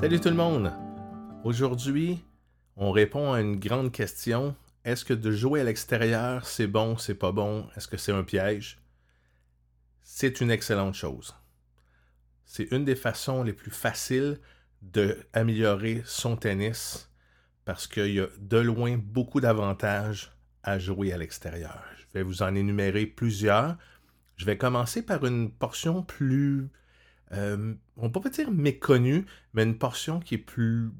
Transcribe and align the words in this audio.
Salut 0.00 0.20
tout 0.20 0.28
le 0.28 0.34
monde! 0.34 0.72
Aujourd'hui, 1.44 2.24
on 2.76 2.90
répond 2.90 3.32
à 3.32 3.40
une 3.40 3.58
grande 3.58 3.92
question. 3.92 4.56
Est-ce 4.84 5.04
que 5.04 5.14
de 5.14 5.30
jouer 5.30 5.60
à 5.60 5.64
l'extérieur, 5.64 6.46
c'est 6.46 6.66
bon, 6.66 6.96
c'est 6.96 7.14
pas 7.14 7.32
bon? 7.32 7.66
Est-ce 7.76 7.86
que 7.86 7.96
c'est 7.96 8.12
un 8.12 8.24
piège? 8.24 8.80
C'est 10.02 10.40
une 10.40 10.50
excellente 10.50 10.94
chose. 10.94 11.34
C'est 12.44 12.70
une 12.72 12.84
des 12.84 12.96
façons 12.96 13.42
les 13.42 13.52
plus 13.52 13.70
faciles 13.70 14.40
d'améliorer 14.82 16.02
son 16.04 16.36
tennis 16.36 17.10
parce 17.64 17.86
qu'il 17.86 18.14
y 18.14 18.20
a 18.20 18.26
de 18.38 18.58
loin 18.58 18.98
beaucoup 18.98 19.40
d'avantages 19.40 20.32
à 20.62 20.78
jouer 20.78 21.12
à 21.12 21.18
l'extérieur. 21.18 21.82
Je 21.96 22.18
vais 22.18 22.22
vous 22.24 22.42
en 22.42 22.54
énumérer 22.54 23.06
plusieurs. 23.06 23.76
Je 24.36 24.44
vais 24.44 24.58
commencer 24.58 25.02
par 25.02 25.24
une 25.24 25.50
portion 25.50 26.02
plus 26.02 26.68
euh, 27.34 27.74
on 27.96 28.10
peut 28.10 28.20
pas 28.20 28.28
dire 28.28 28.50
méconnu, 28.50 29.24
mais 29.54 29.62
une 29.62 29.78
portion 29.78 30.20
qui 30.20 30.34
est 30.34 30.38
plus, 30.38 30.90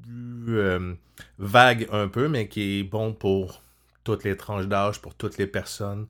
euh, 0.47 0.95
vague 1.37 1.87
un 1.91 2.07
peu, 2.07 2.27
mais 2.27 2.47
qui 2.47 2.79
est 2.79 2.83
bon 2.83 3.13
pour 3.13 3.61
toutes 4.03 4.23
les 4.23 4.35
tranches 4.35 4.67
d'âge, 4.67 5.01
pour 5.01 5.15
toutes 5.15 5.37
les 5.37 5.47
personnes 5.47 6.07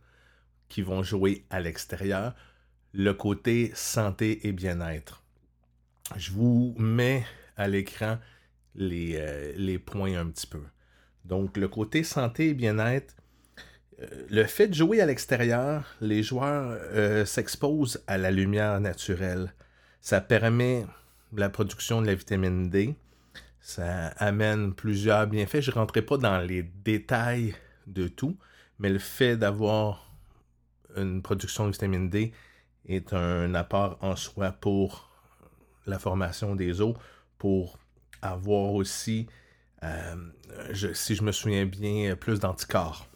qui 0.69 0.81
vont 0.81 1.03
jouer 1.03 1.45
à 1.49 1.59
l'extérieur. 1.59 2.33
Le 2.93 3.13
côté 3.13 3.71
santé 3.75 4.47
et 4.47 4.51
bien-être. 4.51 5.23
Je 6.15 6.31
vous 6.31 6.75
mets 6.77 7.25
à 7.57 7.67
l'écran 7.67 8.17
les, 8.75 9.15
euh, 9.17 9.53
les, 9.55 9.79
points 9.79 10.17
un 10.17 10.27
petit 10.27 10.47
peu. 10.47 10.61
Donc, 11.25 11.57
le 11.57 11.67
côté 11.67 12.03
santé 12.03 12.49
et 12.49 12.53
bien-être, 12.53 13.15
le 14.29 14.43
fait 14.43 14.67
de 14.67 14.73
jouer 14.73 15.01
à 15.01 15.05
l'extérieur, 15.05 15.95
les 16.01 16.23
joueurs 16.23 16.77
s'exposent 17.25 18.03
à 18.07 18.17
la 18.17 18.31
lumière 18.31 18.81
naturelle 18.81 19.53
ça 20.03 20.19
permet 20.19 20.85
la 21.31 21.49
production 21.49 22.01
de 22.01 22.07
la 22.07 22.13
vitamine 22.13 22.69
D. 22.69 22.93
Ça 23.61 24.07
amène 24.17 24.73
plusieurs 24.73 25.25
bienfaits. 25.27 25.61
Je 25.61 25.71
ne 25.71 25.75
rentrerai 25.75 26.01
pas 26.01 26.17
dans 26.17 26.39
les 26.39 26.61
détails 26.61 27.55
de 27.87 28.09
tout, 28.09 28.37
mais 28.79 28.89
le 28.89 28.99
fait 28.99 29.37
d'avoir 29.37 30.13
une 30.97 31.21
production 31.21 31.67
de 31.67 31.71
vitamine 31.71 32.09
D 32.09 32.33
est 32.85 33.13
un 33.13 33.55
apport 33.55 33.97
en 34.01 34.17
soi 34.17 34.51
pour 34.51 35.09
la 35.85 35.99
formation 35.99 36.53
des 36.53 36.81
os, 36.81 36.97
pour 37.37 37.79
avoir 38.21 38.73
aussi, 38.73 39.27
euh, 39.83 40.15
si 40.93 41.15
je 41.15 41.23
me 41.23 41.31
souviens 41.31 41.65
bien, 41.65 42.17
plus 42.17 42.41
d'anticorps. 42.41 43.07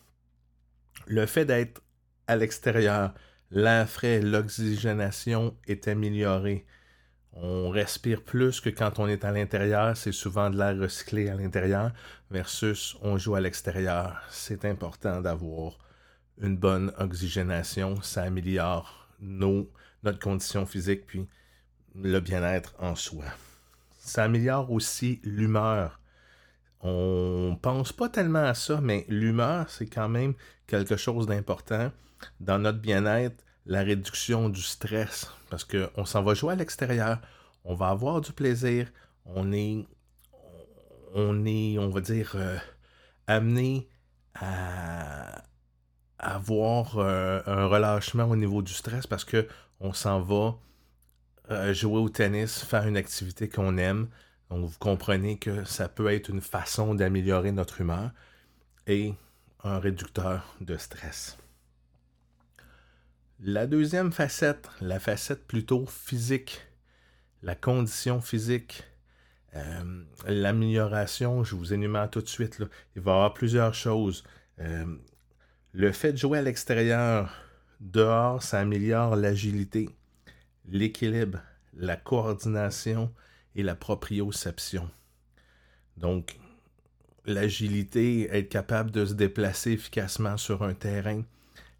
Le 1.05 1.25
fait 1.25 1.43
d'être 1.43 1.81
à 2.27 2.37
l'extérieur, 2.37 3.13
l'air 3.51 3.89
frais, 3.89 4.21
l'oxygénation 4.21 5.53
est 5.67 5.89
améliorée. 5.89 6.65
On 7.39 7.69
respire 7.69 8.23
plus 8.23 8.59
que 8.59 8.69
quand 8.69 8.97
on 8.97 9.07
est 9.07 9.23
à 9.23 9.31
l'intérieur. 9.31 9.95
C'est 9.95 10.11
souvent 10.11 10.49
de 10.49 10.57
l'air 10.57 10.77
recyclé 10.77 11.29
à 11.29 11.35
l'intérieur 11.35 11.91
versus 12.31 12.97
on 13.01 13.17
joue 13.17 13.35
à 13.35 13.41
l'extérieur. 13.41 14.21
C'est 14.29 14.65
important 14.65 15.21
d'avoir 15.21 15.77
une 16.41 16.57
bonne 16.57 16.91
oxygénation. 16.97 18.01
Ça 18.01 18.23
améliore 18.23 19.07
notre 19.19 20.19
condition 20.19 20.65
physique 20.65 21.05
puis 21.05 21.27
le 21.95 22.19
bien-être 22.19 22.73
en 22.79 22.95
soi. 22.95 23.25
Ça 23.99 24.23
améliore 24.23 24.71
aussi 24.71 25.19
l'humeur. 25.23 25.99
On 26.81 27.57
pense 27.61 27.91
pas 27.91 28.09
tellement 28.09 28.45
à 28.45 28.53
ça, 28.53 28.79
mais 28.81 29.05
l'humeur, 29.09 29.69
c'est 29.69 29.87
quand 29.87 30.09
même 30.09 30.33
quelque 30.65 30.95
chose 30.95 31.27
d'important 31.27 31.91
dans 32.39 32.59
notre 32.59 32.79
bien-être 32.79 33.43
la 33.67 33.83
réduction 33.83 34.49
du 34.49 34.61
stress, 34.61 35.29
parce 35.49 35.65
qu'on 35.65 36.05
s'en 36.05 36.23
va 36.23 36.33
jouer 36.33 36.53
à 36.53 36.55
l'extérieur, 36.55 37.19
on 37.65 37.75
va 37.75 37.89
avoir 37.89 38.21
du 38.21 38.31
plaisir, 38.31 38.91
on 39.25 39.51
est, 39.51 39.85
on 41.13 41.45
est, 41.45 41.77
on 41.77 41.89
va 41.89 42.01
dire, 42.01 42.31
euh, 42.35 42.57
amené 43.27 43.87
à 44.35 45.43
avoir 46.17 46.97
euh, 46.97 47.41
un 47.45 47.67
relâchement 47.67 48.25
au 48.25 48.35
niveau 48.35 48.61
du 48.61 48.73
stress 48.73 49.05
parce 49.05 49.25
que 49.25 49.47
on 49.79 49.93
s'en 49.93 50.21
va 50.21 50.57
euh, 51.51 51.73
jouer 51.73 51.99
au 51.99 52.09
tennis, 52.09 52.63
faire 52.63 52.87
une 52.87 52.97
activité 52.97 53.49
qu'on 53.49 53.77
aime. 53.77 54.07
Donc 54.49 54.65
vous 54.65 54.79
comprenez 54.79 55.37
que 55.37 55.65
ça 55.65 55.89
peut 55.89 56.11
être 56.11 56.29
une 56.29 56.41
façon 56.41 56.95
d'améliorer 56.95 57.51
notre 57.51 57.81
humeur 57.81 58.11
et 58.87 59.13
un 59.63 59.79
réducteur 59.79 60.55
de 60.61 60.77
stress. 60.77 61.37
La 63.39 63.67
deuxième 63.67 64.11
facette, 64.11 64.67
la 64.81 64.99
facette 64.99 65.45
plutôt 65.45 65.85
physique, 65.85 66.59
la 67.43 67.53
condition 67.53 68.19
physique, 68.19 68.83
euh, 69.55 70.03
l'amélioration, 70.25 71.43
je 71.43 71.53
vous 71.53 71.71
énumère 71.71 72.09
tout 72.09 72.21
de 72.21 72.27
suite, 72.27 72.57
il 72.95 73.01
va 73.03 73.11
y 73.11 73.13
avoir 73.13 73.33
plusieurs 73.35 73.75
choses. 73.75 74.23
Euh, 74.57 74.97
le 75.71 75.91
fait 75.91 76.13
de 76.13 76.17
jouer 76.17 76.39
à 76.39 76.41
l'extérieur, 76.41 77.31
dehors, 77.79 78.41
ça 78.41 78.59
améliore 78.59 79.15
l'agilité, 79.15 79.87
l'équilibre, 80.65 81.37
la 81.75 81.95
coordination 81.95 83.13
et 83.53 83.61
la 83.61 83.75
proprioception. 83.75 84.89
Donc, 85.95 86.39
l'agilité, 87.25 88.35
être 88.35 88.49
capable 88.49 88.89
de 88.89 89.05
se 89.05 89.13
déplacer 89.13 89.73
efficacement 89.73 90.37
sur 90.37 90.63
un 90.63 90.73
terrain, 90.73 91.21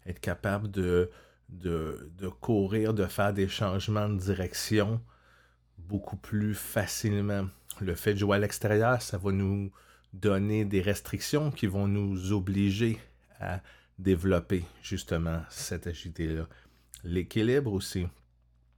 être 0.06 0.20
capable 0.20 0.70
de, 0.70 1.10
de, 1.48 2.10
courir, 2.40 2.94
de 2.94 3.06
faire 3.06 3.32
des 3.32 3.48
changements 3.48 4.08
de 4.08 4.18
direction 4.18 5.00
beaucoup 5.78 6.16
plus 6.16 6.54
facilement. 6.54 7.48
Le 7.80 7.94
fait 7.94 8.14
de 8.14 8.18
jouer 8.18 8.36
à 8.36 8.40
l'extérieur, 8.40 9.00
ça 9.00 9.18
va 9.18 9.32
nous 9.32 9.70
donner 10.12 10.64
des 10.64 10.80
restrictions 10.80 11.50
qui 11.50 11.66
vont 11.66 11.86
nous 11.86 12.32
obliger 12.32 12.98
à 13.40 13.60
développer 13.98 14.64
justement 14.82 15.42
cette 15.48 15.86
agilité-là. 15.86 16.46
L'équilibre 17.04 17.72
aussi. 17.72 18.06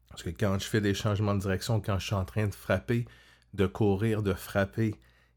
Parce 0.08 0.22
que 0.22 0.30
quand 0.30 0.58
je 0.58 0.66
fais 0.66 0.80
des 0.80 0.94
changements 0.94 1.34
de 1.34 1.40
direction, 1.40 1.80
quand 1.80 1.98
je 1.98 2.06
suis 2.06 2.14
en 2.14 2.24
train 2.24 2.46
de 2.46 2.54
frapper, 2.54 3.06
de 3.54 3.66
courir, 3.66 4.22
de 4.22 4.34
frapper, 4.34 4.94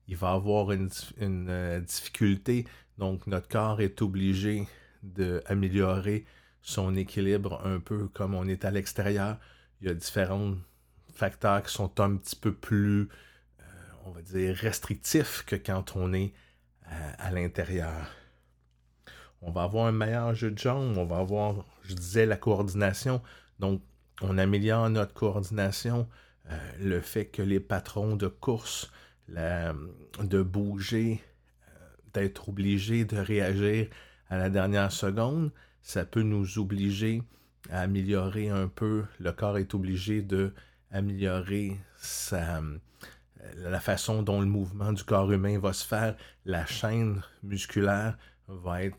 il 0.07 0.17
va 0.17 0.31
avoir 0.31 0.71
une, 0.71 0.89
une 1.17 1.49
euh, 1.49 1.79
difficulté. 1.79 2.65
Donc 2.97 3.27
notre 3.27 3.47
corps 3.47 3.81
est 3.81 4.01
obligé 4.01 4.67
d'améliorer 5.03 6.25
son 6.63 6.95
équilibre 6.95 7.61
un 7.65 7.79
peu 7.79 8.07
comme 8.07 8.33
on 8.33 8.47
est 8.47 8.65
à 8.65 8.71
l'extérieur. 8.71 9.37
Il 9.81 9.87
y 9.87 9.91
a 9.91 9.93
différents 9.93 10.55
facteurs 11.13 11.61
qui 11.61 11.71
sont 11.71 11.99
un 11.99 12.15
petit 12.15 12.37
peu 12.37 12.53
plus, 12.53 13.09
euh, 13.59 13.63
on 14.05 14.11
va 14.11 14.21
dire, 14.21 14.55
restrictifs 14.55 15.43
que 15.45 15.57
quand 15.57 15.95
on 15.95 16.13
est 16.13 16.33
euh, 16.87 17.11
à, 17.19 17.31
l'intérieur. 17.31 18.09
On 19.41 19.51
va 19.51 19.63
avoir 19.63 19.87
un 19.87 19.91
meilleur 19.91 20.33
jeu 20.33 20.51
de 20.51 20.57
jambes, 20.57 20.97
on 20.97 21.05
va 21.05 21.17
avoir, 21.17 21.65
je 21.83 21.93
disais, 21.93 22.25
la 22.25 22.37
coordination. 22.37 23.21
Donc, 23.59 23.81
on 24.21 24.37
améliore 24.37 24.89
notre 24.89 25.13
coordination. 25.13 26.07
Euh, 26.49 26.57
le 26.79 27.01
fait 27.01 27.25
que 27.25 27.41
les 27.41 27.59
patrons 27.59 28.15
de 28.15 28.27
course, 28.27 28.89
de 29.27 30.41
bouger, 30.41 31.21
d'être 32.13 32.49
obligé 32.49 33.05
de 33.05 33.17
réagir 33.17 33.87
à 34.29 34.37
la 34.37 34.49
dernière 34.49 34.91
seconde, 34.91 35.51
ça 35.83 36.05
peut 36.05 36.23
nous 36.23 36.57
obliger 36.57 37.21
à 37.69 37.81
améliorer 37.81 38.49
un 38.49 38.67
peu. 38.67 39.03
Le 39.19 39.31
corps 39.31 39.57
est 39.57 39.73
obligé 39.73 40.21
de 40.21 40.53
améliorer 40.91 41.77
sa, 41.97 42.59
euh, 42.59 42.77
la 43.57 43.79
façon 43.79 44.23
dont 44.23 44.39
le 44.39 44.47
mouvement 44.47 44.93
du 44.93 45.03
corps 45.03 45.31
humain 45.31 45.59
va 45.59 45.73
se 45.73 45.85
faire. 45.85 46.15
La 46.45 46.65
chaîne 46.65 47.21
musculaire 47.43 48.17
va 48.47 48.83
être, 48.83 48.97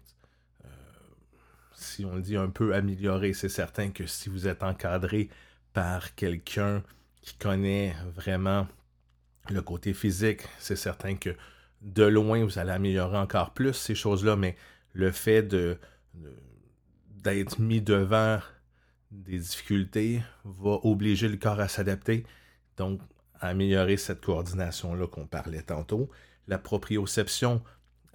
euh, 0.64 0.68
si 1.74 2.04
on 2.04 2.16
le 2.16 2.22
dit, 2.22 2.36
un 2.36 2.50
peu 2.50 2.74
améliorée. 2.74 3.32
C'est 3.32 3.48
certain 3.48 3.90
que 3.90 4.06
si 4.06 4.28
vous 4.28 4.46
êtes 4.46 4.62
encadré 4.62 5.30
par 5.72 6.14
quelqu'un 6.14 6.82
qui 7.22 7.36
connaît 7.38 7.94
vraiment 8.14 8.68
le 9.50 9.62
côté 9.62 9.94
physique, 9.94 10.42
c'est 10.58 10.76
certain 10.76 11.16
que 11.16 11.34
de 11.80 12.04
loin, 12.04 12.44
vous 12.44 12.58
allez 12.58 12.72
améliorer 12.72 13.18
encore 13.18 13.52
plus 13.52 13.74
ces 13.74 13.94
choses-là, 13.94 14.36
mais 14.36 14.56
le 14.92 15.10
fait 15.10 15.42
de 15.42 15.78
d'être 17.24 17.58
mis 17.58 17.80
devant 17.80 18.38
des 19.10 19.38
difficultés 19.38 20.22
va 20.44 20.78
obliger 20.82 21.28
le 21.28 21.36
corps 21.36 21.60
à 21.60 21.68
s'adapter, 21.68 22.24
donc 22.76 23.00
à 23.40 23.48
améliorer 23.48 23.96
cette 23.96 24.20
coordination-là 24.20 25.06
qu'on 25.06 25.26
parlait 25.26 25.62
tantôt. 25.62 26.10
La 26.46 26.58
proprioception, 26.58 27.62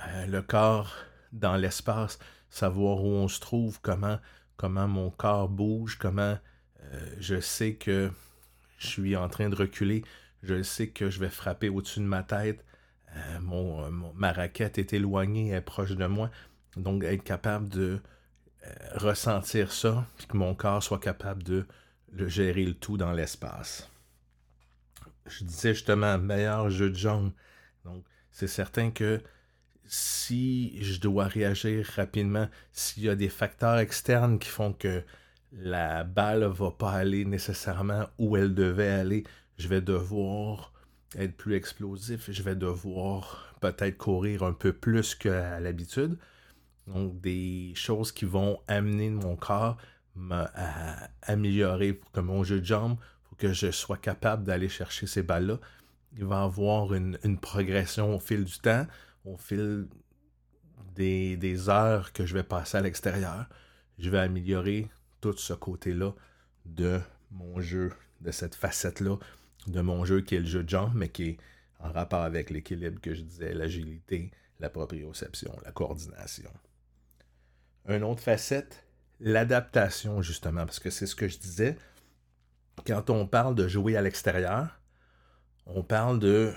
euh, 0.07 0.27
le 0.27 0.41
corps 0.41 0.95
dans 1.31 1.57
l'espace, 1.57 2.19
savoir 2.49 3.03
où 3.03 3.07
on 3.07 3.27
se 3.27 3.39
trouve, 3.39 3.79
comment, 3.81 4.19
comment 4.57 4.87
mon 4.87 5.09
corps 5.09 5.49
bouge, 5.49 5.97
comment 5.97 6.37
euh, 6.83 7.15
je 7.19 7.39
sais 7.39 7.73
que 7.73 8.11
je 8.77 8.87
suis 8.87 9.15
en 9.15 9.27
train 9.27 9.49
de 9.49 9.55
reculer, 9.55 10.03
je 10.43 10.61
sais 10.61 10.87
que 10.87 11.09
je 11.09 11.19
vais 11.19 11.29
frapper 11.29 11.69
au-dessus 11.69 11.99
de 11.99 12.05
ma 12.05 12.23
tête, 12.23 12.63
euh, 13.15 13.89
ma 14.13 14.31
raquette 14.31 14.77
est 14.77 14.93
éloignée, 14.93 15.49
elle 15.49 15.57
est 15.57 15.61
proche 15.61 15.95
de 15.95 16.05
moi. 16.05 16.29
Donc 16.77 17.03
être 17.03 17.23
capable 17.23 17.67
de 17.69 17.99
ressentir 18.95 19.71
ça, 19.71 20.05
puis 20.17 20.27
que 20.27 20.37
mon 20.37 20.55
corps 20.55 20.83
soit 20.83 20.99
capable 20.99 21.43
de 21.43 21.65
le 22.11 22.27
gérer 22.27 22.65
le 22.65 22.73
tout 22.73 22.97
dans 22.97 23.11
l'espace. 23.11 23.89
je 25.27 25.43
disais 25.43 25.73
justement 25.73 26.17
meilleur 26.17 26.69
jeu 26.69 26.89
de 26.89 26.95
jambes. 26.95 27.31
Donc, 27.85 28.03
c'est 28.31 28.47
certain 28.47 28.89
que 28.91 29.21
si 29.85 30.81
je 30.83 30.99
dois 30.99 31.25
réagir 31.25 31.85
rapidement, 31.95 32.47
s'il 32.71 33.03
y 33.03 33.09
a 33.09 33.15
des 33.15 33.29
facteurs 33.29 33.77
externes 33.79 34.39
qui 34.39 34.49
font 34.49 34.73
que 34.73 35.03
la 35.51 36.03
balle 36.03 36.43
va 36.43 36.71
pas 36.71 36.91
aller 36.91 37.25
nécessairement 37.25 38.07
où 38.17 38.37
elle 38.37 38.53
devait 38.53 38.89
aller, 38.89 39.23
je 39.57 39.67
vais 39.67 39.81
devoir 39.81 40.73
être 41.15 41.35
plus 41.35 41.55
explosif, 41.55 42.29
je 42.31 42.43
vais 42.43 42.55
devoir 42.55 43.55
peut-être 43.61 43.97
courir 43.97 44.43
un 44.43 44.53
peu 44.53 44.73
plus 44.73 45.15
qu'à 45.15 45.59
l'habitude. 45.59 46.17
Donc 46.89 47.19
des 47.21 47.73
choses 47.75 48.11
qui 48.11 48.25
vont 48.25 48.59
amener 48.67 49.09
mon 49.09 49.35
corps 49.35 49.77
à 50.31 51.09
améliorer 51.21 51.93
pour 51.93 52.11
que 52.11 52.19
mon 52.19 52.43
jeu 52.43 52.59
de 52.59 52.65
jambes, 52.65 52.97
pour 53.23 53.37
que 53.37 53.53
je 53.53 53.71
sois 53.71 53.97
capable 53.97 54.43
d'aller 54.43 54.69
chercher 54.69 55.07
ces 55.07 55.23
balles-là. 55.23 55.59
Il 56.17 56.25
va 56.25 56.43
avoir 56.43 56.93
une, 56.93 57.17
progression 57.39 58.15
au 58.15 58.19
fil 58.19 58.43
du 58.43 58.59
temps, 58.59 58.85
au 59.23 59.37
fil 59.37 59.87
des, 60.95 61.37
des 61.37 61.69
heures 61.69 62.11
que 62.11 62.25
je 62.25 62.33
vais 62.33 62.43
passer 62.43 62.77
à 62.77 62.81
l'extérieur. 62.81 63.47
Je 63.97 64.09
vais 64.09 64.19
améliorer 64.19 64.89
tout 65.21 65.37
ce 65.37 65.53
côté-là 65.53 66.11
de 66.65 66.99
mon 67.31 67.61
jeu, 67.61 67.93
de 68.21 68.31
cette 68.31 68.55
facette-là 68.55 69.17
de 69.67 69.81
mon 69.81 70.05
jeu 70.05 70.21
qui 70.21 70.35
est 70.35 70.39
le 70.39 70.45
jeu 70.45 70.63
de 70.63 70.69
jambes, 70.69 70.93
mais 70.95 71.09
qui 71.09 71.23
est 71.23 71.37
en 71.79 71.91
rapport 71.91 72.21
avec 72.21 72.49
l'équilibre 72.49 72.99
que 73.01 73.13
je 73.13 73.21
disais, 73.21 73.53
l'agilité, 73.53 74.31
la 74.59 74.69
proprioception, 74.69 75.55
la 75.63 75.71
coordination. 75.71 76.51
Une 77.87 78.03
autre 78.03 78.21
facette, 78.21 78.85
l'adaptation, 79.19 80.21
justement, 80.21 80.65
parce 80.65 80.79
que 80.79 80.89
c'est 80.89 81.05
ce 81.05 81.15
que 81.15 81.27
je 81.27 81.37
disais. 81.37 81.77
Quand 82.85 83.09
on 83.09 83.25
parle 83.27 83.55
de 83.55 83.67
jouer 83.67 83.97
à 83.97 84.01
l'extérieur, 84.01 84.79
on 85.65 85.83
parle 85.83 86.19
de 86.19 86.53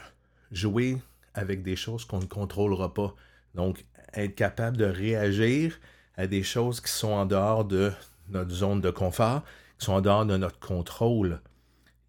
jouer 0.51 0.99
avec 1.35 1.63
des 1.63 1.77
choses 1.77 2.05
qu'on 2.05 2.21
ne 2.21 2.27
contrôlera 2.27 2.93
pas. 2.95 3.15
Donc, 3.55 3.85
être 4.15 4.35
capable 4.35 4.77
de 4.77 4.85
réagir 4.85 5.79
à 6.17 6.27
des 6.27 6.43
choses 6.43 6.81
qui 6.81 6.91
sont 6.91 7.13
en 7.13 7.27
dehors 7.27 7.65
de 7.65 7.93
notre 8.29 8.51
zone 8.51 8.81
de 8.81 8.91
confort, 8.91 9.43
qui 9.79 9.87
sont 9.87 9.93
en 9.93 10.01
dehors 10.01 10.27
de 10.27 10.37
notre 10.37 10.59
contrôle. 10.59 11.41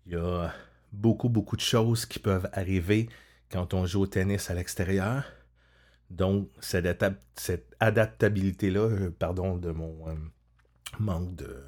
Il 0.06 0.14
y 0.14 0.16
a 0.16 0.54
beaucoup, 0.92 1.30
beaucoup 1.30 1.56
de 1.56 1.62
choses 1.62 2.06
qui 2.06 2.20
peuvent 2.20 2.50
arriver 2.54 3.10
quand 3.50 3.74
on 3.74 3.86
joue 3.86 4.02
au 4.02 4.08
tennis 4.08 4.50
à 4.50 4.54
l'extérieur. 4.54 5.24
Donc, 6.10 6.50
cette, 6.60 6.88
adaptabilité-là, 7.80 8.80
euh, 8.80 9.10
pardon 9.18 9.58
de 9.58 9.72
mon 9.72 10.08
euh, 10.08 10.14
manque 11.00 11.36
de. 11.36 11.64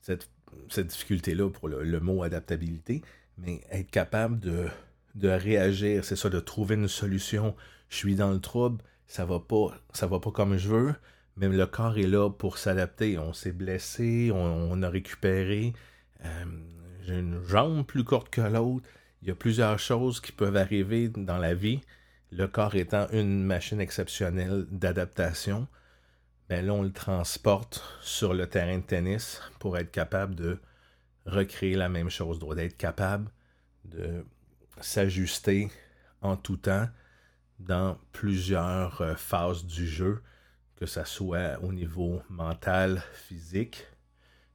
Cette, 0.00 0.28
difficulté-là 0.76 1.50
pour 1.50 1.68
le, 1.68 2.00
mot 2.00 2.22
adaptabilité, 2.22 3.02
mais 3.38 3.62
être 3.70 3.90
capable 3.90 4.38
de, 4.38 4.68
de 5.14 5.28
réagir, 5.28 6.04
c'est 6.04 6.16
ça, 6.16 6.28
de 6.28 6.40
trouver 6.40 6.74
une 6.74 6.88
solution. 6.88 7.54
Je 7.88 7.96
suis 7.96 8.14
dans 8.16 8.32
le 8.32 8.40
trouble, 8.40 8.82
ça 9.06 9.24
va 9.24 9.40
pas, 9.40 9.74
ça 9.92 10.06
va 10.06 10.20
pas 10.20 10.30
comme 10.30 10.56
je 10.56 10.68
veux, 10.68 10.94
mais 11.36 11.48
le 11.48 11.66
corps 11.66 11.98
est 11.98 12.06
là 12.06 12.30
pour 12.30 12.58
s'adapter. 12.58 13.18
On 13.18 13.32
s'est 13.32 13.52
blessé, 13.52 14.30
on, 14.32 14.82
a 14.82 14.88
récupéré. 14.88 15.72
Euh, 16.24 16.44
j'ai 17.04 17.18
une 17.18 17.42
jambe 17.44 17.84
plus 17.84 18.04
courte 18.04 18.30
que 18.30 18.40
l'autre. 18.40 18.88
Il 19.22 19.28
y 19.28 19.30
a 19.30 19.34
plusieurs 19.34 19.78
choses 19.78 20.20
qui 20.20 20.32
peuvent 20.32 20.56
arriver 20.56 21.08
dans 21.08 21.38
la 21.38 21.54
vie. 21.54 21.80
Le 22.32 22.48
corps 22.48 22.74
étant 22.76 23.08
une 23.10 23.44
machine 23.44 23.78
exceptionnelle 23.78 24.66
d'adaptation, 24.70 25.68
ben 26.48 26.64
là, 26.64 26.72
on 26.72 26.82
le 26.82 26.90
transporte 26.90 27.84
sur 28.00 28.32
le 28.32 28.46
terrain 28.46 28.78
de 28.78 28.82
tennis 28.82 29.42
pour 29.58 29.76
être 29.76 29.90
capable 29.90 30.34
de 30.34 30.58
recréer 31.26 31.76
la 31.76 31.90
même 31.90 32.08
chose, 32.08 32.38
d'être 32.56 32.78
capable 32.78 33.30
de 33.84 34.24
s'ajuster 34.80 35.70
en 36.22 36.38
tout 36.38 36.56
temps 36.56 36.88
dans 37.58 37.98
plusieurs 38.12 39.02
euh, 39.02 39.14
phases 39.14 39.66
du 39.66 39.86
jeu 39.86 40.22
que 40.76 40.86
ça 40.86 41.04
soit 41.04 41.62
au 41.62 41.70
niveau 41.70 42.22
mental, 42.30 43.02
physique, 43.12 43.86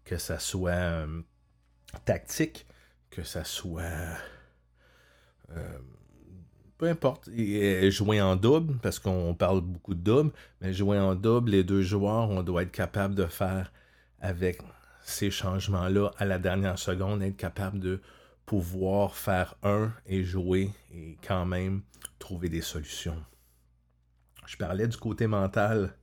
que 0.04 0.18
ça 0.18 0.40
soit 0.40 0.72
euh, 0.72 1.22
tactique, 2.06 2.66
que 3.12 3.22
ça 3.22 3.44
soit 3.44 4.18
euh, 5.52 5.80
peu 6.78 6.88
importe, 6.88 7.30
jouer 7.90 8.22
en 8.22 8.36
double, 8.36 8.78
parce 8.82 9.00
qu'on 9.00 9.34
parle 9.34 9.62
beaucoup 9.62 9.96
de 9.96 10.02
double, 10.02 10.32
mais 10.62 10.74
jouer 10.74 11.00
en 11.00 11.16
double, 11.16 11.52
les 11.52 11.64
deux 11.64 11.82
joueurs, 11.82 12.30
on 12.30 12.44
doit 12.44 12.64
être 12.64 12.72
capable 12.72 13.16
de 13.16 13.26
faire 13.26 13.72
avec 14.20 14.62
ces 15.04 15.32
changements-là 15.32 16.12
à 16.18 16.26
la 16.26 16.38
dernière 16.38 16.78
seconde, 16.78 17.24
être 17.24 17.38
capable 17.38 17.80
de 17.80 18.02
pouvoir 18.46 19.16
faire 19.16 19.56
un 19.64 19.92
et 20.06 20.24
jouer 20.24 20.72
et 20.94 21.18
quand 21.26 21.46
même 21.46 21.82
trouver 22.20 22.50
des 22.50 22.62
solutions. 22.62 23.22
Je 24.46 24.56
parlais 24.58 24.88
du 24.88 24.98
côté 24.98 25.28
mental. 25.28 25.94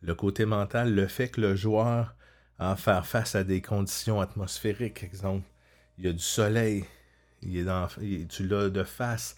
Le 0.00 0.14
côté 0.14 0.46
mental, 0.46 0.94
le 0.94 1.06
fait 1.06 1.28
que 1.28 1.40
le 1.40 1.56
joueur 1.56 2.14
a 2.58 2.72
à 2.72 2.76
faire 2.76 3.06
face 3.06 3.34
à 3.34 3.42
des 3.42 3.62
conditions 3.62 4.20
atmosphériques, 4.20 5.02
exemple, 5.02 5.46
il 5.98 6.04
y 6.04 6.08
a 6.08 6.12
du 6.12 6.18
soleil, 6.18 6.84
il 7.42 7.56
est 7.56 7.64
dans, 7.64 7.88
tu 8.28 8.46
l'as 8.46 8.68
de 8.68 8.84
face, 8.84 9.36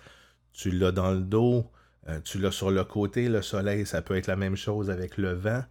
tu 0.52 0.70
l'as 0.70 0.93
dans 0.93 1.12
le 1.12 1.20
dos, 1.20 1.70
euh, 2.08 2.20
tu 2.20 2.38
l'as 2.38 2.50
sur 2.50 2.70
le 2.70 2.84
côté, 2.84 3.28
le 3.28 3.43
soleil, 3.43 3.87
ça 3.87 4.02
peut 4.02 4.16
être 4.16 4.26
la 4.26 4.37
même 4.37 4.56
chose 4.56 4.90
avec 4.90 5.16
le 5.16 5.32
vent. 5.32 5.64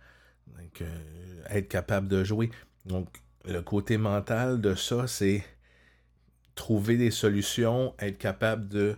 Donc, 0.47 0.81
euh, 0.81 1.43
être 1.49 1.67
capable 1.67 2.07
de 2.07 2.23
jouer. 2.23 2.49
Donc, 2.85 3.07
le 3.45 3.61
côté 3.61 3.97
mental 3.97 4.61
de 4.61 4.75
ça, 4.75 5.07
c'est 5.07 5.43
trouver 6.55 6.97
des 6.97 7.11
solutions, 7.11 7.93
être 7.99 8.17
capable 8.17 8.67
de 8.67 8.97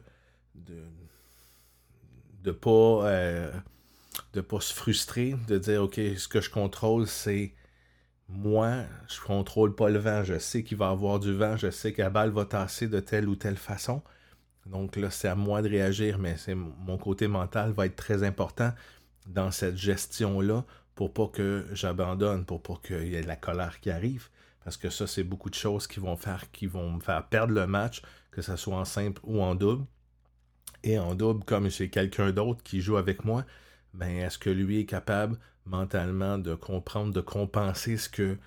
de, 2.44 2.52
pas 2.52 3.08
euh, 3.08 3.52
de 4.34 4.42
pas 4.42 4.60
se 4.60 4.74
frustrer, 4.74 5.36
de 5.48 5.58
dire 5.58 5.84
OK, 5.84 5.96
ce 5.96 6.28
que 6.28 6.42
je 6.42 6.50
contrôle, 6.50 7.08
c'est 7.08 7.54
moi, 8.28 8.84
je 9.08 9.22
contrôle 9.22 9.76
pas 9.76 9.90
le 9.90 10.00
vent, 10.00 10.24
je 10.24 10.40
sais 10.40 10.64
qu'il 10.64 10.78
va 10.78 10.88
y 10.88 10.92
avoir 10.92 11.20
du 11.20 11.34
vent, 11.34 11.56
je 11.58 11.72
sais 11.72 11.94
que 11.94 12.02
la 12.02 12.10
balle 12.10 12.32
va 12.32 12.46
tasser 12.46 12.88
de 12.88 13.00
telle 13.00 13.28
ou 13.30 13.36
telle 13.36 13.58
façon. 13.58 14.02
Donc 14.66 14.96
là, 14.96 15.10
c'est 15.10 15.28
à 15.28 15.36
moi 15.36 15.62
de 15.62 15.70
réagir, 15.70 16.18
mais 16.20 16.38
c'est 16.38 16.56
mon 16.56 16.98
côté 16.98 17.28
mental 17.28 17.72
va 17.72 17.86
être 17.86 17.96
très 17.96 18.24
important 18.24 18.72
dans 19.28 19.52
cette 19.52 19.78
gestion-là 19.78 20.64
pour 20.96 21.14
pas 21.14 21.28
que 21.28 21.66
j'abandonne, 21.74 22.46
pour 22.46 22.62
pas 22.62 22.80
qu'il 22.86 23.08
y 23.08 23.16
ait 23.16 23.22
de 23.22 23.28
la 23.28 23.36
colère 23.36 23.80
qui 23.80 23.90
arrive. 23.90 24.30
Parce 24.64 24.78
que 24.78 24.90
ça, 24.90 25.08
c'est 25.08 25.24
beaucoup 25.24 25.50
de 25.50 25.56
choses 25.56 25.88
qui 25.88 26.00
vont 26.00 26.16
faire, 26.16 26.50
qui 26.52 26.68
vont 26.68 26.92
me 26.92 27.00
faire 27.02 27.28
perdre 27.28 27.54
le 27.54 27.68
match, 27.68 28.02
que 28.32 28.42
ce 28.42 28.56
soit 28.56 28.78
en 28.78 28.86
simple 28.86 29.22
ou 29.24 29.42
en 29.42 29.56
double. 29.56 29.86
Et 30.84 31.00
en 31.00 31.16
double, 31.16 31.44
comme 31.44 31.70
c'est 31.70 31.90
quelqu'un 31.90 32.32
d'autre 32.32 32.64
qui 32.64 32.82
joue 32.82 32.98
avec 32.98 33.26
moi, 33.26 33.46
ben, 33.94 34.10
est-ce 34.10 34.38
que 34.38 34.50
lui 34.50 34.80
est 34.80 34.86
capable 34.86 35.38
mentalement 35.66 36.38
de 36.38 36.56
comprendre, 36.56 37.14
de 37.14 37.22
compenser 37.22 37.98
ce 37.98 38.10
que 38.10 38.38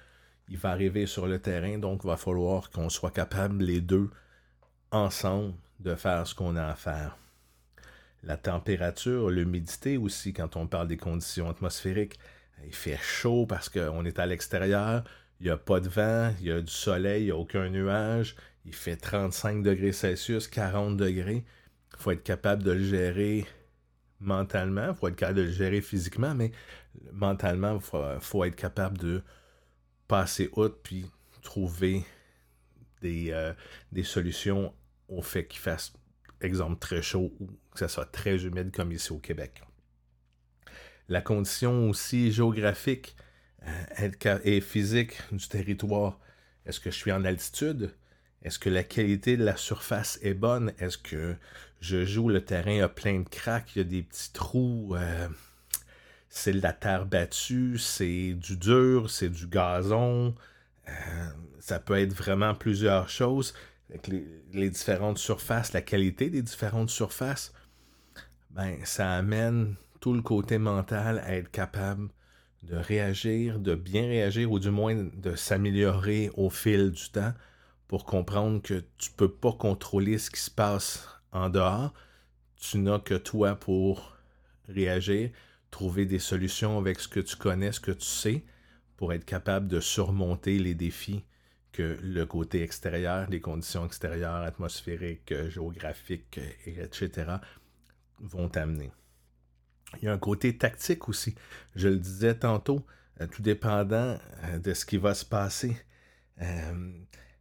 il 0.48 0.58
va 0.58 0.70
arriver 0.70 1.06
sur 1.06 1.26
le 1.26 1.40
terrain? 1.40 1.78
Donc, 1.78 2.02
il 2.04 2.06
va 2.06 2.16
falloir 2.16 2.70
qu'on 2.70 2.88
soit 2.88 3.10
capable, 3.10 3.62
les 3.64 3.80
deux, 3.80 4.10
ensemble, 4.90 5.54
de 5.80 5.94
faire 5.94 6.26
ce 6.26 6.34
qu'on 6.34 6.56
a 6.56 6.66
à 6.66 6.74
faire. 6.74 7.16
La 8.22 8.36
température, 8.36 9.30
l'humidité 9.30 9.96
aussi, 9.96 10.32
quand 10.32 10.56
on 10.56 10.66
parle 10.66 10.88
des 10.88 10.96
conditions 10.96 11.48
atmosphériques, 11.48 12.18
il 12.64 12.74
fait 12.74 12.98
chaud 13.00 13.46
parce 13.46 13.68
qu'on 13.68 14.04
est 14.04 14.18
à 14.18 14.26
l'extérieur, 14.26 15.04
il 15.40 15.44
n'y 15.46 15.50
a 15.50 15.56
pas 15.56 15.80
de 15.80 15.88
vent, 15.88 16.32
il 16.40 16.46
y 16.46 16.50
a 16.50 16.60
du 16.60 16.72
soleil, 16.72 17.24
il 17.24 17.26
n'y 17.26 17.30
a 17.30 17.36
aucun 17.36 17.68
nuage, 17.68 18.34
il 18.64 18.74
fait 18.74 18.96
35 18.96 19.62
degrés 19.62 19.92
Celsius, 19.92 20.48
40 20.48 20.96
degrés. 20.96 21.44
Il 21.92 21.98
faut 21.98 22.10
être 22.10 22.24
capable 22.24 22.62
de 22.62 22.72
le 22.72 22.82
gérer 22.82 23.46
mentalement, 24.18 24.88
il 24.88 24.94
faut 24.94 25.08
être 25.08 25.16
capable 25.16 25.38
de 25.38 25.44
le 25.44 25.52
gérer 25.52 25.80
physiquement, 25.80 26.34
mais 26.34 26.50
mentalement, 27.12 27.78
il 27.78 28.20
faut, 28.20 28.44
être 28.44 28.56
capable 28.56 28.98
de 28.98 29.22
passer 30.08 30.48
outre 30.56 30.78
puis 30.82 31.06
trouver 31.42 32.04
des, 33.02 33.30
euh, 33.30 33.52
des 33.92 34.02
solutions 34.02 34.72
au 35.08 35.22
fait 35.22 35.46
qu'il 35.46 35.60
fasse, 35.60 35.92
exemple, 36.40 36.78
très 36.78 37.02
chaud 37.02 37.32
ou 37.40 37.46
que 37.72 37.78
ça 37.78 37.88
soit 37.88 38.06
très 38.06 38.44
humide 38.44 38.72
comme 38.74 38.92
ici 38.92 39.12
au 39.12 39.18
Québec. 39.18 39.62
La 41.08 41.20
condition 41.20 41.88
aussi 41.88 42.32
géographique 42.32 43.16
euh, 43.66 44.38
et 44.44 44.60
physique 44.60 45.20
du 45.32 45.46
territoire. 45.48 46.18
Est-ce 46.64 46.80
que 46.80 46.90
je 46.90 46.96
suis 46.96 47.12
en 47.12 47.24
altitude? 47.24 47.92
Est-ce 48.42 48.58
que 48.58 48.70
la 48.70 48.82
qualité 48.82 49.36
de 49.36 49.44
la 49.44 49.56
surface 49.56 50.18
est 50.22 50.34
bonne? 50.34 50.72
Est-ce 50.78 50.98
que 50.98 51.36
je 51.80 52.04
joue, 52.04 52.28
le 52.28 52.44
terrain 52.44 52.80
a 52.82 52.88
plein 52.88 53.20
de 53.20 53.28
craques, 53.28 53.74
il 53.74 53.78
y 53.78 53.80
a 53.82 53.84
des 53.84 54.02
petits 54.02 54.32
trous, 54.32 54.94
euh, 54.96 55.28
c'est 56.28 56.52
de 56.52 56.62
la 56.62 56.72
terre 56.72 57.06
battue, 57.06 57.78
c'est 57.78 58.34
du 58.34 58.56
dur, 58.56 59.10
c'est 59.10 59.28
du 59.28 59.46
gazon, 59.46 60.34
euh, 60.88 60.92
ça 61.60 61.78
peut 61.78 61.98
être 61.98 62.12
vraiment 62.12 62.54
plusieurs 62.54 63.08
choses. 63.08 63.54
Avec 63.90 64.08
les, 64.08 64.70
différentes 64.70 65.18
surfaces, 65.18 65.72
la 65.72 65.82
qualité 65.82 66.28
des 66.28 66.42
différentes 66.42 66.90
surfaces, 66.90 67.52
ben, 68.50 68.76
ça 68.84 69.12
amène 69.12 69.76
tout 70.00 70.12
le 70.12 70.22
côté 70.22 70.58
mental 70.58 71.20
à 71.20 71.34
être 71.36 71.50
capable 71.50 72.08
de 72.64 72.74
réagir, 72.76 73.60
de 73.60 73.74
bien 73.74 74.02
réagir, 74.02 74.50
ou 74.50 74.58
du 74.58 74.70
moins 74.70 74.94
de 74.94 75.36
s'améliorer 75.36 76.30
au 76.34 76.50
fil 76.50 76.90
du 76.90 77.10
temps 77.10 77.32
pour 77.86 78.04
comprendre 78.04 78.60
que 78.60 78.84
tu 78.98 79.10
peux 79.10 79.30
pas 79.30 79.52
contrôler 79.52 80.18
ce 80.18 80.30
qui 80.30 80.40
se 80.40 80.50
passe 80.50 81.08
en 81.32 81.48
dehors. 81.48 81.94
Tu 82.56 82.78
n'as 82.78 82.98
que 82.98 83.14
toi 83.14 83.54
pour 83.54 84.16
réagir, 84.68 85.30
trouver 85.70 86.06
des 86.06 86.18
solutions 86.18 86.78
avec 86.78 86.98
ce 86.98 87.06
que 87.06 87.20
tu 87.20 87.36
connais, 87.36 87.70
ce 87.70 87.80
que 87.80 87.92
tu 87.92 88.06
sais, 88.06 88.44
pour 88.96 89.12
être 89.12 89.24
capable 89.24 89.68
de 89.68 89.78
surmonter 89.78 90.58
les 90.58 90.74
défis 90.74 91.22
que 91.72 91.98
le 92.02 92.24
côté 92.26 92.62
extérieur, 92.62 93.28
les 93.28 93.40
conditions 93.40 93.84
extérieures, 93.86 94.42
atmosphériques, 94.42 95.34
géographiques, 95.48 96.40
etc., 96.66 97.36
vont 98.18 98.48
t'amener. 98.48 98.90
Il 100.00 100.06
y 100.06 100.08
a 100.08 100.12
un 100.12 100.18
côté 100.18 100.56
tactique 100.56 101.08
aussi. 101.08 101.34
Je 101.74 101.88
le 101.88 101.96
disais 101.96 102.34
tantôt, 102.34 102.84
euh, 103.20 103.26
tout 103.26 103.42
dépendant 103.42 104.18
euh, 104.44 104.58
de 104.58 104.74
ce 104.74 104.84
qui 104.84 104.96
va 104.96 105.14
se 105.14 105.24
passer. 105.24 105.76
Euh, 106.42 106.92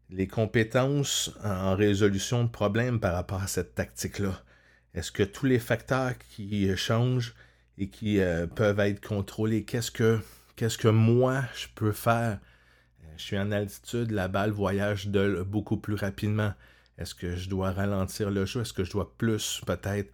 les 0.10 0.27
compétences 0.27 1.32
en 1.44 1.75
résolution 1.75 2.44
de 2.44 2.50
problèmes 2.50 3.00
par 3.00 3.13
rapport 3.13 3.41
à 3.41 3.48
cette 3.48 3.74
tactique-là. 3.75 4.44
Est-ce 4.94 5.12
que 5.12 5.24
tous 5.24 5.46
les 5.46 5.60
facteurs 5.60 6.17
qui 6.17 6.74
changent 6.77 7.36
et 7.77 7.89
qui 7.89 8.20
peuvent 8.55 8.79
être 8.79 9.05
contrôlés, 9.05 9.65
qu'est-ce 9.65 9.89
que, 9.89 10.22
qu'est-ce 10.55 10.77
que 10.77 10.88
moi 10.88 11.44
je 11.55 11.65
peux 11.74 11.91
faire? 11.91 12.39
Je 13.17 13.24
suis 13.24 13.38
en 13.38 13.51
altitude, 13.51 14.12
la 14.12 14.27
balle 14.27 14.51
voyage 14.51 15.10
beaucoup 15.48 15.77
plus 15.77 15.95
rapidement. 15.95 16.53
Est-ce 16.98 17.15
que 17.15 17.36
je 17.36 17.50
dois 17.50 17.72
ralentir 17.72 18.31
le 18.31 18.45
jeu? 18.45 18.62
Est-ce 18.62 18.74
que 18.74 18.84
je 18.84 18.91
dois 18.91 19.15
plus 19.17 19.62
peut-être 19.65 20.13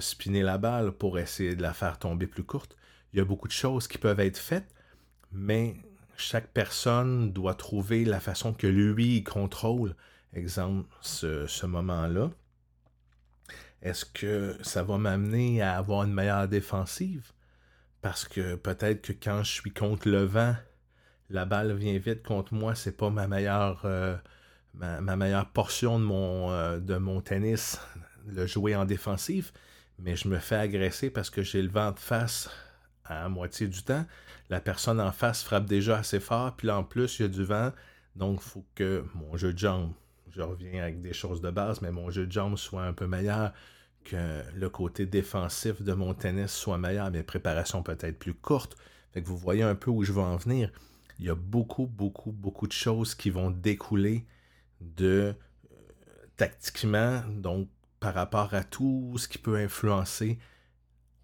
spinner 0.00 0.42
la 0.42 0.58
balle 0.58 0.92
pour 0.92 1.18
essayer 1.18 1.56
de 1.56 1.62
la 1.62 1.72
faire 1.72 1.98
tomber 1.98 2.26
plus 2.26 2.44
courte? 2.44 2.76
il 3.12 3.18
y 3.18 3.20
a 3.20 3.24
beaucoup 3.24 3.48
de 3.48 3.52
choses 3.52 3.88
qui 3.88 3.98
peuvent 3.98 4.20
être 4.20 4.38
faites, 4.38 4.74
mais 5.32 5.76
chaque 6.16 6.48
personne 6.48 7.32
doit 7.32 7.54
trouver 7.54 8.04
la 8.04 8.20
façon 8.20 8.52
que 8.52 8.66
lui 8.66 9.24
contrôle, 9.24 9.94
exemple, 10.34 10.88
ce, 11.00 11.66
moment-là. 11.66 12.30
Est-ce 13.82 14.04
que 14.04 14.58
ça 14.62 14.82
va 14.82 14.98
m'amener 14.98 15.62
à 15.62 15.76
avoir 15.76 16.04
une 16.04 16.12
meilleure 16.12 16.48
défensive? 16.48 17.32
Parce 18.02 18.26
que 18.26 18.56
peut-être 18.56 19.02
que 19.02 19.12
quand 19.12 19.42
je 19.42 19.52
suis 19.52 19.72
contre 19.72 20.08
le 20.08 20.24
vent, 20.24 20.54
la 21.30 21.44
balle 21.44 21.72
vient 21.74 21.98
vite 21.98 22.22
contre 22.22 22.54
moi, 22.54 22.74
c'est 22.74 22.96
pas 22.96 23.10
ma 23.10 23.26
meilleure, 23.28 23.82
euh, 23.84 24.16
ma, 24.74 25.16
meilleure 25.16 25.48
portion 25.50 25.98
de 25.98 26.04
mon, 26.04 26.50
euh, 26.50 26.78
de 26.78 26.96
mon 26.96 27.20
tennis, 27.20 27.80
le 28.26 28.46
jouer 28.46 28.74
en 28.74 28.84
défensive, 28.84 29.52
mais 29.98 30.16
je 30.16 30.28
me 30.28 30.38
fais 30.38 30.56
agresser 30.56 31.10
parce 31.10 31.30
que 31.30 31.42
j'ai 31.42 31.62
le 31.62 31.68
vent 31.68 31.92
de 31.92 31.98
face 31.98 32.50
à 33.04 33.28
moitié 33.28 33.66
du 33.68 33.82
temps. 33.82 34.04
La 34.50 34.60
personne 34.60 35.00
en 35.00 35.12
face 35.12 35.42
frappe 35.42 35.66
déjà 35.66 35.98
assez 35.98 36.20
fort, 36.20 36.56
puis 36.56 36.66
là 36.66 36.78
en 36.78 36.84
plus, 36.84 37.18
il 37.18 37.22
y 37.22 37.24
a 37.24 37.28
du 37.28 37.44
vent. 37.44 37.72
Donc, 38.16 38.40
il 38.42 38.48
faut 38.48 38.64
que 38.74 39.04
mon 39.14 39.36
jeu 39.36 39.52
de 39.52 39.58
jambes, 39.58 39.92
je 40.30 40.42
reviens 40.42 40.82
avec 40.82 41.00
des 41.00 41.12
choses 41.12 41.40
de 41.40 41.50
base, 41.50 41.82
mais 41.82 41.90
mon 41.90 42.10
jeu 42.10 42.26
de 42.26 42.32
jambes 42.32 42.56
soit 42.56 42.84
un 42.84 42.92
peu 42.92 43.06
meilleur, 43.06 43.52
que 44.04 44.42
le 44.54 44.70
côté 44.70 45.04
défensif 45.06 45.82
de 45.82 45.92
mon 45.92 46.14
tennis 46.14 46.50
soit 46.50 46.78
meilleur, 46.78 47.10
mes 47.10 47.22
préparations 47.22 47.82
peut-être 47.82 48.18
plus 48.18 48.34
courtes. 48.34 48.76
Fait 49.12 49.22
que 49.22 49.28
vous 49.28 49.36
voyez 49.36 49.62
un 49.62 49.74
peu 49.74 49.90
où 49.90 50.02
je 50.04 50.12
veux 50.12 50.22
en 50.22 50.36
venir. 50.36 50.70
Il 51.18 51.26
y 51.26 51.30
a 51.30 51.34
beaucoup, 51.34 51.86
beaucoup, 51.86 52.32
beaucoup 52.32 52.66
de 52.66 52.72
choses 52.72 53.14
qui 53.14 53.30
vont 53.30 53.50
découler 53.50 54.24
de 54.80 55.34
euh, 55.72 55.76
tactiquement, 56.36 57.22
donc 57.28 57.68
par 58.00 58.14
rapport 58.14 58.54
à 58.54 58.62
tout 58.62 59.14
ce 59.18 59.26
qui 59.26 59.38
peut 59.38 59.56
influencer 59.56 60.38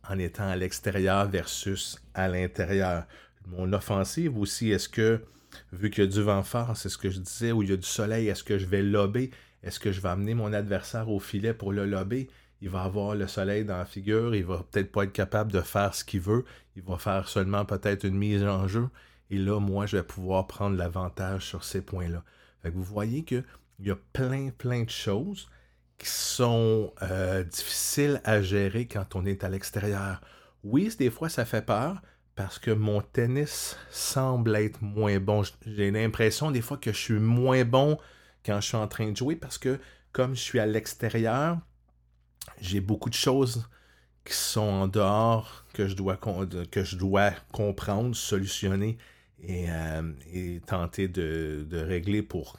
en 0.09 0.19
étant 0.19 0.49
à 0.49 0.57
l'extérieur 0.57 1.29
versus 1.29 1.99
à 2.15 2.29
l'intérieur. 2.29 3.07
Mon 3.47 3.73
offensive 3.73 4.37
aussi, 4.39 4.71
est-ce 4.71 4.89
que, 4.89 5.23
vu 5.73 5.91
qu'il 5.91 6.05
y 6.05 6.07
a 6.07 6.11
du 6.11 6.23
vent 6.23 6.43
fort, 6.43 6.77
c'est 6.77 6.89
ce 6.89 6.99
que 6.99 7.11
je 7.11 7.21
disais, 7.21 7.53
ou 7.53 7.63
il 7.63 7.71
y 7.71 7.73
a 7.73 7.77
du 7.77 7.87
soleil, 7.87 8.29
est-ce 8.29 8.43
que 8.43 8.59
je 8.59 8.67
vais 8.67 8.83
lober? 8.83 9.31
Est-ce 9.63 9.79
que 9.81 9.93
je 9.93 10.01
vais 10.01 10.09
amener 10.09 10.35
mon 10.35 10.53
adversaire 10.53 11.09
au 11.09 11.21
filet 11.21 11.55
pour 11.55 11.73
le 11.73 11.87
lober? 11.87 12.29
Il 12.61 12.71
va 12.71 12.83
avoir 12.83 13.15
le 13.15 13.27
soleil 13.27 13.65
dans 13.65 13.77
la 13.77 13.85
figure, 13.85 14.35
il 14.35 14.45
va 14.45 14.65
peut-être 14.71 14.91
pas 14.91 15.05
être 15.05 15.13
capable 15.13 15.53
de 15.53 15.61
faire 15.61 15.95
ce 15.95 16.05
qu'il 16.05 16.21
veut, 16.21 16.45
il 16.77 16.83
va 16.83 16.99
faire 16.99 17.29
seulement 17.29 17.65
peut-être 17.65 18.05
une 18.05 18.17
mise 18.17 18.43
en 18.43 18.67
jeu, 18.67 18.89
et 19.31 19.39
là, 19.39 19.59
moi, 19.59 19.87
je 19.87 19.97
vais 19.97 20.03
pouvoir 20.03 20.47
prendre 20.47 20.77
l'avantage 20.77 21.47
sur 21.47 21.65
ces 21.65 21.81
points-là. 21.81 22.23
vous 22.65 22.83
voyez 22.83 23.25
qu'il 23.25 23.45
y 23.81 23.91
a 23.91 23.97
plein, 24.13 24.51
plein 24.51 24.85
de 24.85 24.91
choses 24.91 25.49
qui 25.99 26.09
sont 26.09 26.93
euh, 27.03 27.45
difficiles 27.45 28.21
à 28.25 28.43
gérer 28.43 28.87
quand 28.87 29.15
on 29.15 29.25
est 29.25 29.45
à 29.45 29.49
l'extérieur. 29.49 30.21
Oui, 30.63 30.95
des 30.99 31.11
fois 31.11 31.29
ça 31.29 31.45
fait 31.45 31.65
peur 31.65 32.01
parce 32.35 32.59
que 32.59 32.71
mon 32.71 33.01
tennis 33.01 33.77
semble 33.91 34.57
être 34.57 34.83
moins 34.83 35.19
bon. 35.21 35.43
J'ai 35.67 35.91
l'impression 35.91 36.51
des 36.51 36.63
fois 36.63 36.77
que 36.77 36.93
je 36.93 36.99
suis 36.99 37.21
moins 37.21 37.65
bon 37.65 37.99
quand 38.45 38.61
je 38.61 38.69
suis 38.69 38.77
en 38.77 38.89
train 38.89 39.11
de 39.11 39.17
jouer 39.17 39.37
parce 39.37 39.59
que 39.59 39.79
comme 40.13 40.35
je 40.35 40.41
suis 40.41 40.59
à 40.59 40.67
l'extérieur, 40.67 41.59
j'ai 42.61 42.81
beaucoup 42.81 43.11
de 43.11 43.15
choses 43.15 43.69
qui 44.25 44.35
sont 44.35 44.61
en 44.63 44.89
dehors 44.89 45.65
que 45.75 45.87
je 45.87 45.95
dois, 45.95 46.17
que 46.17 46.83
je 46.85 46.97
dois 46.97 47.31
comprendre, 47.53 48.17
solutionner 48.17 48.99
et, 49.43 49.67
euh, 49.69 50.59
tenter 50.67 51.09
de, 51.09 51.67
régler 51.73 52.23
pour 52.23 52.59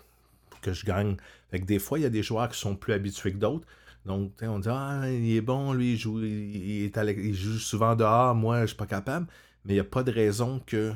que 0.62 0.74
je 0.74 0.86
gagne. 0.86 1.17
Fait 1.51 1.60
des 1.60 1.79
fois, 1.79 2.00
il 2.00 2.03
y 2.03 2.05
a 2.05 2.10
des 2.10 2.24
joueurs 2.24 2.50
qui 2.50 2.60
sont 2.60 2.75
plus 2.75 2.94
habitués 2.94 3.34
que 3.34 3.38
d'autres. 3.38 3.65
Donc, 4.05 4.32
on 4.41 4.60
dit 4.60 4.70
Ah, 4.70 5.03
il 5.10 5.36
est 5.36 5.41
bon, 5.41 5.74
lui, 5.74 5.94
il 5.94 5.98
joue, 5.98 6.22
il, 6.24 7.34
joue 7.34 7.58
souvent 7.58 7.96
dehors, 7.96 8.36
moi, 8.36 8.62
je 8.62 8.67
suis 8.67 8.75
pas 8.75 8.86
capable. 8.86 9.27
Mais 9.65 9.74
il 9.74 9.75
n'y 9.75 9.82
a 9.82 9.86
pas 9.86 10.03
de 10.03 10.12
raison 10.12 10.62
que 10.65 10.94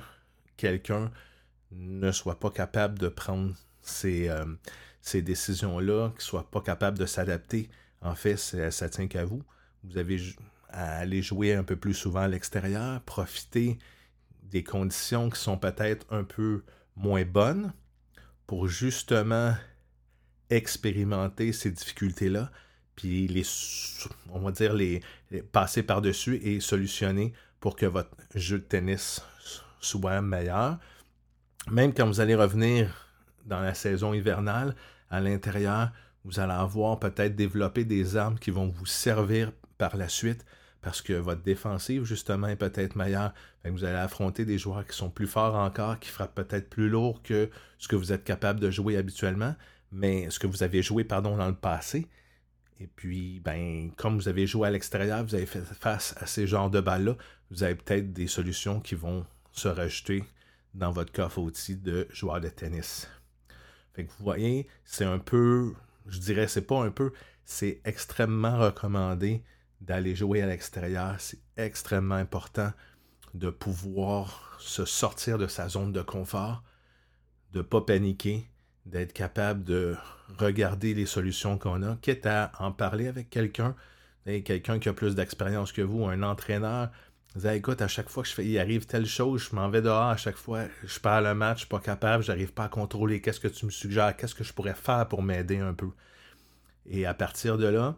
quelqu'un 0.58 1.12
ne 1.72 2.12
soit 2.12 2.40
pas 2.40 2.52
capable 2.52 3.00
de 3.00 3.08
prendre 3.08 3.54
ces, 3.82 4.30
euh, 4.30 4.46
décisions-là, 5.14 6.10
qu'il 6.12 6.22
soit 6.22 6.50
pas 6.50 6.62
capable 6.62 6.98
de 6.98 7.06
s'adapter. 7.06 7.70
En 8.02 8.16
fait, 8.16 8.38
ça 8.38 8.90
tient 8.90 9.08
qu'à 9.08 9.26
vous. 9.26 9.44
Vous 9.84 9.98
avez 9.98 10.20
à 10.70 11.00
aller 11.00 11.22
jouer 11.22 11.54
un 11.54 11.64
peu 11.64 11.76
plus 11.76 11.94
souvent 11.94 12.22
à 12.22 12.28
l'extérieur, 12.28 13.02
profiter 13.02 13.78
des 14.52 14.64
conditions 14.64 15.30
qui 15.30 15.40
sont 15.40 15.58
peut-être 15.58 16.06
un 16.10 16.24
peu 16.24 16.64
moins 16.96 17.24
bonnes, 17.24 17.74
pour 18.48 18.68
justement 18.68 19.54
expérimenter 20.50 21.54
ces 21.54 21.70
difficultés-là, 21.72 22.52
puis 22.96 23.28
les, 23.28 23.44
on 24.32 24.40
va 24.40 24.52
dire, 24.52 24.74
les, 24.74 25.02
passer 25.52 25.84
par-dessus 25.84 26.36
et 26.38 26.60
solutionner 26.60 27.34
pour 27.60 27.76
que 27.76 27.86
votre 27.86 28.10
jeu 28.34 28.60
de 28.60 28.64
tennis 28.64 29.22
soit 29.80 30.22
meilleur. 30.22 30.80
Même 31.70 31.94
quand 31.94 32.08
vous 32.08 32.20
allez 32.20 32.36
revenir 32.36 33.08
dans 33.46 33.62
la 33.62 33.74
saison 33.74 34.14
hivernale, 34.14 34.76
à 35.10 35.22
l'intérieur, 35.22 35.92
vous 36.26 36.40
allez 36.40 36.54
avoir 36.54 37.00
peut-être 37.00 37.36
développé 37.36 37.86
des 37.86 38.18
armes 38.18 38.40
qui 38.40 38.52
vont 38.52 38.68
vous 38.68 38.86
servir 38.86 39.52
par 39.78 39.96
la 39.96 40.10
suite 40.10 40.46
parce 40.82 41.02
que 41.02 41.14
votre 41.14 41.42
défensive, 41.42 42.04
justement, 42.06 42.48
est 42.48 42.56
peut-être 42.56 42.96
meilleure. 42.96 43.34
vous 43.66 43.84
allez 43.84 43.98
affronter 43.98 44.46
des 44.46 44.58
joueurs 44.58 44.86
qui 44.86 44.96
sont 44.96 45.10
plus 45.10 45.28
forts 45.28 45.56
encore, 45.56 46.00
qui 46.00 46.10
frappent 46.10 46.36
peut-être 46.36 46.70
plus 46.70 46.90
lourd 46.90 47.22
que 47.22 47.50
ce 47.78 47.88
que 47.88 47.96
vous 47.96 48.14
êtes 48.14 48.24
capable 48.24 48.60
de 48.60 48.72
jouer 48.72 48.96
habituellement, 48.96 49.56
mais 49.92 50.30
ce 50.30 50.40
que 50.40 50.48
vous 50.48 50.64
avez 50.64 50.82
joué, 50.82 51.04
pardon, 51.04 51.36
dans 51.36 51.48
le 51.48 51.56
passé. 51.56 52.08
Et 52.80 52.88
puis, 52.88 53.42
ben, 53.44 53.92
comme 53.98 54.16
vous 54.16 54.30
avez 54.30 54.48
joué 54.48 54.70
à 54.70 54.72
l'extérieur, 54.72 55.24
vous 55.24 55.36
avez 55.36 55.46
fait 55.46 55.64
face 55.66 56.16
à 56.18 56.26
ces 56.26 56.48
genres 56.48 56.70
de 56.70 56.80
balles-là, 56.80 57.18
vous 57.52 57.64
avez 57.64 57.76
peut-être 57.76 58.14
des 58.14 58.28
solutions 58.28 58.80
qui 58.80 58.96
vont 58.96 59.26
se 59.52 59.68
rajouter 59.68 60.24
dans 60.74 60.92
votre 60.92 61.12
coffre 61.12 61.40
outils 61.40 61.76
de 61.76 62.08
joueur 62.12 62.40
de 62.40 62.48
tennis. 62.48 63.10
Fait 63.94 64.06
que 64.06 64.12
vous 64.12 64.24
voyez, 64.24 64.68
c'est 64.86 65.04
un 65.04 65.20
peu, 65.20 65.74
je 66.08 66.20
dirais, 66.20 66.48
c'est 66.48 66.62
pas 66.62 66.82
un 66.82 66.92
peu, 66.92 67.12
c'est 67.44 67.82
extrêmement 67.84 68.58
recommandé 68.60 69.44
d'aller 69.82 70.16
jouer 70.16 70.42
à 70.42 70.48
l'extérieur. 70.48 71.16
C'est 71.20 71.40
extrêmement 71.58 72.16
important 72.16 72.72
de 73.34 73.50
pouvoir 73.50 74.58
se 74.60 74.86
sortir 74.86 75.38
de 75.38 75.48
sa 75.48 75.70
zone 75.70 75.92
de 75.92 76.02
confort, 76.02 76.64
de 77.54 77.60
ne 77.60 77.64
pas 77.64 77.82
paniquer, 77.82 78.50
d'être 78.86 79.14
capable 79.14 79.64
de 79.64 79.96
regarder 80.38 80.94
les 80.94 81.06
solutions 81.06 81.58
qu'on 81.58 81.84
a, 81.84 81.96
quitte 81.98 82.26
à 82.26 82.52
en 82.60 82.72
parler 82.72 83.08
avec 83.08 83.30
quelqu'un, 83.30 83.76
quelqu'un 84.26 84.80
qui 84.80 84.90
a 84.90 84.94
plus 84.94 85.16
d'expérience 85.16 85.72
que 85.72 85.82
vous, 85.82 86.06
un 86.06 86.24
entraîneur. 86.24 86.90
Vous 87.36 87.46
écoute, 87.48 87.82
à 87.82 87.88
chaque 87.88 88.10
fois 88.10 88.24
que 88.24 88.60
arrive 88.60 88.88
telle 88.88 89.06
chose, 89.06 89.50
je 89.50 89.56
m'en 89.56 89.70
vais 89.70 89.84
dehors, 89.84 90.10
à 90.10 90.18
chaque 90.18 90.36
fois, 90.36 90.64
je 90.84 91.00
perds 91.00 91.22
le 91.22 91.36
match, 91.36 91.58
je 91.58 91.60
suis 91.60 91.70
pas 91.70 91.80
capable, 91.80 92.24
j'arrive 92.24 92.54
pas 92.54 92.66
à 92.66 92.70
contrôler, 92.70 93.22
qu'est-ce 93.22 93.40
que 93.40 93.48
tu 93.48 93.66
me 93.66 93.72
suggères, 93.72 94.18
qu'est-ce 94.18 94.34
que 94.34 94.44
je 94.44 94.52
pourrais 94.52 94.74
faire 94.74 95.08
pour 95.08 95.22
m'aider 95.22 95.60
un 95.60 95.76
peu. 95.76 95.92
Et 96.88 97.06
à 97.06 97.14
partir 97.14 97.60
de 97.60 97.68
là, 97.68 97.96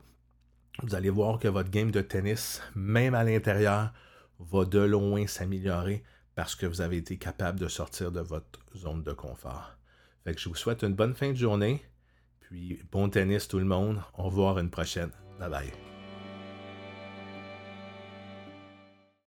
vous 0.82 0.96
allez 0.96 1.10
voir 1.10 1.40
que 1.40 1.48
votre 1.48 1.70
game 1.70 1.92
de 1.92 2.02
tennis, 2.02 2.62
même 2.76 3.14
à 3.14 3.24
l'intérieur, 3.24 3.92
va 4.40 4.66
de 4.66 4.80
loin 4.80 5.28
s'améliorer 5.28 6.04
parce 6.36 6.56
que 6.56 6.66
vous 6.66 6.82
avez 6.82 6.98
été 6.98 7.18
capable 7.18 7.60
de 7.60 7.68
sortir 7.68 8.12
de 8.12 8.22
votre 8.22 8.60
zone 8.76 9.04
de 9.04 9.14
confort. 9.14 9.78
Fait 10.24 10.34
que 10.34 10.40
je 10.40 10.50
vous 10.50 10.56
souhaite 10.56 10.84
une 10.84 10.94
bonne 10.94 11.14
fin 11.14 11.32
de 11.32 11.38
journée, 11.38 11.84
puis 12.40 12.82
bon 12.92 13.10
tennis 13.10 13.48
tout 13.48 13.60
le 13.60 13.66
monde. 13.66 14.02
On 14.16 14.24
va 14.24 14.30
voir 14.30 14.60
une 14.60 14.70
prochaine. 14.70 15.12
Bye 15.40 15.50
bye. 15.50 15.91